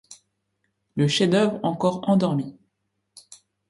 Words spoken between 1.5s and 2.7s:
encore endormi!